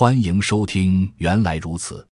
[0.00, 2.06] 欢迎收听原来如此。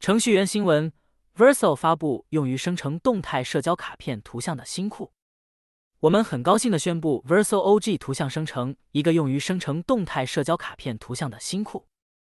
[0.00, 1.01] 程序员新闻。
[1.36, 5.12] ：Verso 发布用于生成动态社交卡片图像的新库。
[6.00, 11.86] 我们很高兴地宣布，Verso OG 图像生成一个用于生成动态社交卡片图像的新库。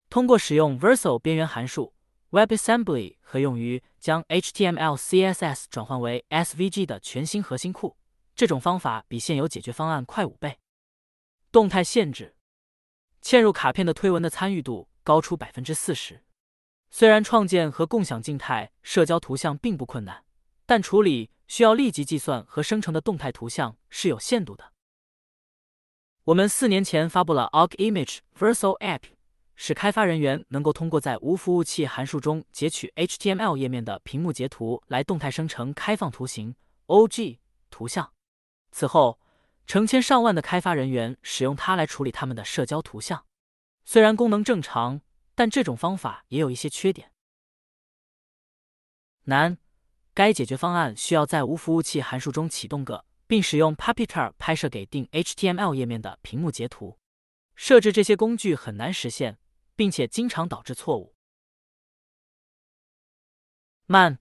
[0.09, 1.93] 通过使用 Verso 边缘函数、
[2.31, 7.97] WebAssembly 和用于将 HTML、CSS 转换为 SVG 的全新核心库，
[8.37, 10.59] 这种方法比现有解决方案快五倍。
[11.51, 12.37] 动态限制：
[13.21, 16.23] 嵌入卡片的推文的参与度高出百分之四十。
[16.91, 20.25] 虽然创建和共享静态社交图像并不困难，
[20.65, 24.73] 但处理需要立即计算和生成的动态图像是有限度的。
[26.25, 29.03] 我们四年前发布了 Ogg Image Verso App，
[29.55, 36.55] 使开发人员能够通过在无服务器函数中截取 HTML 页面的屏幕截图来动态生成开放图形
[36.87, 37.39] OG
[37.71, 38.13] 图像。
[38.73, 39.21] 此后，
[39.67, 43.25] 成千上万的开发人员使用它来处理他们的社交图像。
[43.85, 45.03] 虽然功能正常。
[45.37, 47.13] 但这种方法也有一些缺点。
[49.25, 49.59] 难，
[50.15, 56.99] 该解决方案需要在无服务器函数中启动个，并使用 Puppeteer 拍摄给定 HTML 页面的屏幕截图。
[57.55, 59.39] 设置这些工具很难实现，
[59.75, 61.15] 并且经常导致错误。
[63.87, 64.19] 慢，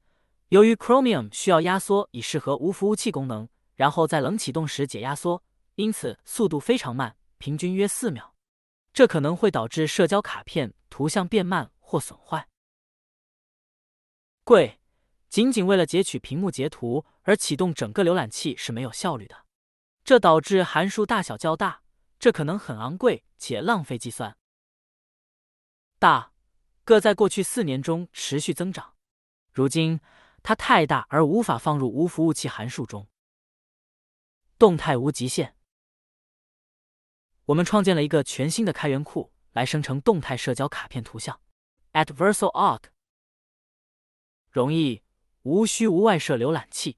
[0.49, 5.43] 由于 Chromium 需要压缩以适合无服务器功能，然后在冷启动时解压缩，
[5.75, 8.34] 因此速度非常慢，平均约四秒。
[8.95, 12.47] 这可能会导致社交卡片图像变慢或损坏。
[14.45, 14.79] 贵，
[15.27, 19.45] 仅仅为了截取屏幕截图而启动整个浏览器是没有效率的，
[20.05, 21.83] 这导致函数大小较大，
[22.17, 24.37] 这可能很昂贵且浪费计算。
[25.99, 26.31] 大，
[26.86, 28.95] 个在过去四年中持续增长，
[29.52, 29.99] 如今
[30.41, 33.09] 它太大而无法放入无服务器函数中。
[34.58, 35.55] 动态无极限。
[37.45, 41.39] 我们创建了一个全新的开源库来生成动态社交卡片图像。
[41.94, 42.82] @verso.org
[44.50, 45.04] 容易，
[45.44, 46.98] 无需无外设浏览器。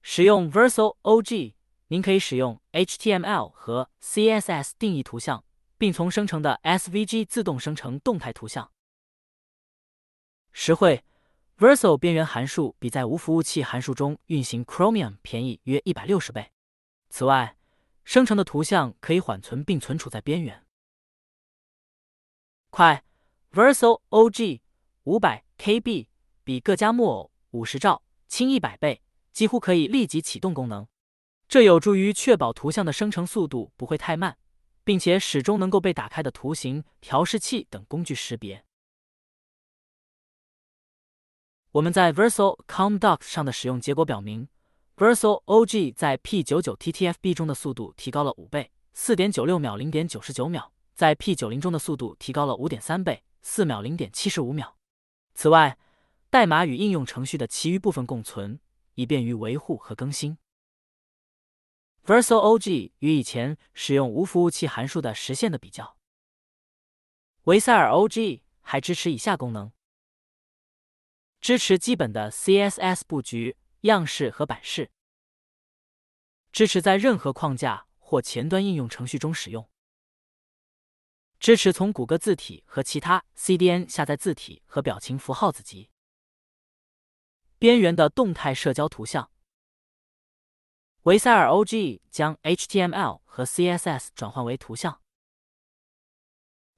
[0.00, 1.54] 使用 Verso OG，
[1.88, 5.44] 您可以使用 HTML 和 CSS 定义图像，
[5.78, 8.72] 并从生成的 SVG 自动生成动态图像。
[10.52, 11.04] 实惠
[11.58, 16.50] ，Verso 边缘函数比在无服务器函数中运行 Chromium 便宜约一百六十倍。
[17.08, 17.56] 此外，
[18.04, 20.64] 生成的图像可以缓存并存储在边缘。
[22.70, 23.04] 快
[23.50, 24.60] ，Verso OG
[25.04, 26.06] 五百 KB
[26.42, 29.02] 比各家木偶五十兆轻一百倍，
[29.32, 30.88] 几乎可以立即启动功能。
[31.48, 34.38] 这有助于确保图像的生成速度不会太慢，
[34.84, 38.64] 并且始终能够被打开的图形调试器等工具识别。
[41.72, 44.48] 我们在 Verso Com Docs 上的使用结果表明。
[44.94, 54.76] Verso OG 在 P99 TTFB 中的速度提高了五倍，四点九六秒零点九十九秒；在 P90 中的速度提高了五点三倍，四秒零点七十五秒。
[55.34, 55.78] 此外，
[56.28, 58.60] 代码与应用程序的其余部分共存，
[58.94, 60.36] 以便于维护和更新。
[62.04, 65.96] Verso OG 与以前使用无服务器函数的实现的比较，
[67.44, 69.72] 维塞尔 OG 还支持以下功能：
[71.40, 73.56] 支持基本的 CSS 布局。
[73.82, 74.90] 样式和版式
[76.52, 79.68] 支持在任何框架或前端应用程序中使用。
[81.40, 85.90] 支持从谷歌字体和其他 CDN 下载字体和表情符号子集。
[87.58, 89.30] 边缘的动态社交图像。
[91.02, 95.00] 维塞尔 OG 将 HTML 和 CSS 转换为图像。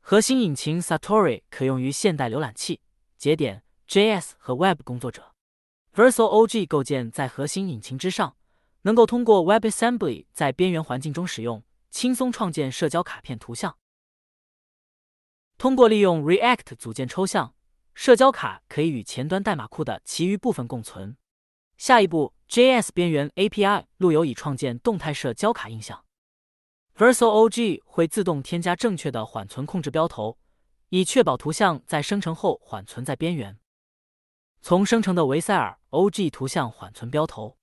[0.01, 2.81] 核心引擎 Satori 可用于现代浏览器、
[3.19, 5.34] 节点 JS 和 Web 工作者。
[5.95, 8.37] Verso OG 构建在核心引擎之上，
[8.83, 13.79] 能够通过 WebAssembly 在边缘环境中使用，轻松创建社交卡片图像。
[15.57, 17.55] 通过利用 React 组件抽象，
[17.95, 21.17] 社交卡可以与前端代码库的其余部分共存。
[21.77, 26.05] 下一步，JS 边缘 API 路由已创建动态社交卡印象。
[26.97, 30.39] Verso OG 会自动添加正确的缓存控制标头，
[30.89, 33.61] 以确保图像在生成后缓存在边缘。
[34.67, 37.59] 从生成的维塞尔 OG 图像缓存标头。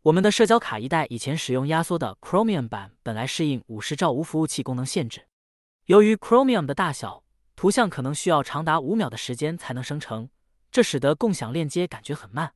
[0.00, 5.28] 我们的社交卡一代以前使用压缩的 Chromium 版，本来适应五十兆无服务器功能限制。
[5.84, 7.22] 由于 Chromium 的大小，
[7.54, 10.28] 图像可能需要长达五秒的时间才能生成。
[10.72, 12.52] 这使得共享链接感觉很慢。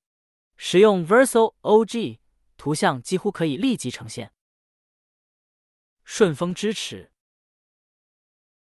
[0.57, 2.19] 使用 Verso OG，
[2.57, 4.33] 图像几乎可以立即呈现。
[6.03, 7.13] 顺丰支持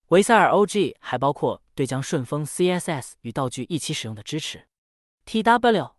[0.07, 4.67] 维塞尔 OG，还包括对将顺丰 CSS 与道具一起使用的支持。
[5.25, 5.93] TW，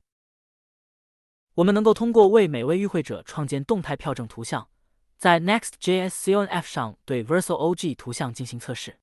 [1.55, 4.69] 我们能够通过为每位与会者创建动态票证图像，
[5.17, 8.99] 在 Next.js C N F 上对 Verso OG 图像进行测试。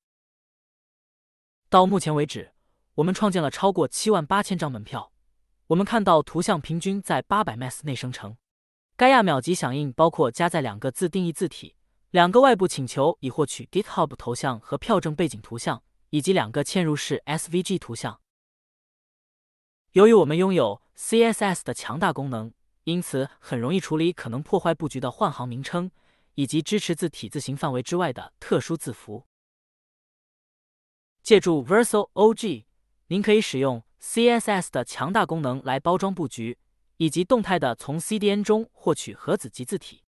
[1.68, 2.52] 到目前为止，
[2.94, 5.12] 我们创建了超过七万八千张门票。
[5.68, 8.36] 我们看到图像平均在八百 ms 内生成。
[8.96, 11.76] 该亚秒级响应包括加载两个自定义字体、
[12.10, 18.20] 两个外部请求以获取 GitHub 头像和票证背景图像，以及两个嵌入式 SVG 图像。
[19.92, 22.50] 由于我们拥有 CSS 的强大功能，
[22.84, 25.90] 因此很容易处理可能破坏布局的换行名称，
[26.34, 29.26] 以及支持字体字形范围之外的特殊字符。
[31.22, 32.64] 借助 Verso OG，
[33.08, 36.56] 您可以使用 CSS 的强大功能来包装布局，
[36.96, 40.04] 以及动态的从 CDN 中获取核子级字体。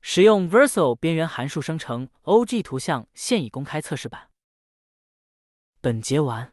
[0.00, 4.30] 使用 Verso 边缘函数生成 OG 图像现已公开测试版。
[5.80, 6.52] 本节完。